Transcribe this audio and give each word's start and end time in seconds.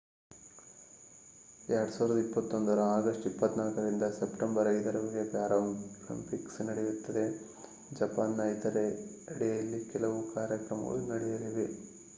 2021 1.65 2.31
ರ 2.77 2.87
ಅಗಸ್ಟ್ 2.93 3.27
24 3.27 3.83
ರಿಂದ 3.85 4.05
ಸೆಪ್ಟೆಂಬರ್ 4.17 4.69
5 4.71 4.93
ರವರೆಗೆ 4.95 5.25
ಪ್ಯಾರಾಲಿಂಪಿಕ್ಸ್ 5.29 6.59
ನಡೆಯುತ್ತದೆ. 6.69 7.25
ಜಪಾನ್‌ನ 7.91 8.51
ಇತರೆಡೆಯಲ್ಲಿ 8.55 9.81
ಕೆಲವು 9.93 10.19
ಕಾರ್ಯಕ್ರಮಗಳು 10.35 11.03
ನಡೆಯಲಿವೆ 11.13 11.67